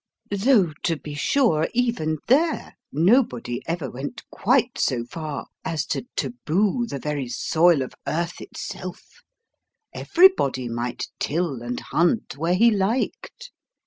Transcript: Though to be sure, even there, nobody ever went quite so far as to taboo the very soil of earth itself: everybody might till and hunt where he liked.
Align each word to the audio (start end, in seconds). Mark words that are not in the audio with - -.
Though 0.35 0.73
to 0.81 0.97
be 0.97 1.13
sure, 1.13 1.67
even 1.75 2.17
there, 2.25 2.73
nobody 2.91 3.61
ever 3.67 3.87
went 3.91 4.23
quite 4.31 4.79
so 4.79 5.05
far 5.05 5.45
as 5.63 5.85
to 5.93 6.07
taboo 6.15 6.87
the 6.87 6.97
very 6.97 7.27
soil 7.27 7.83
of 7.83 7.93
earth 8.07 8.41
itself: 8.41 9.21
everybody 9.93 10.67
might 10.67 11.09
till 11.19 11.61
and 11.61 11.79
hunt 11.79 12.35
where 12.35 12.55
he 12.55 12.71
liked. 12.71 13.51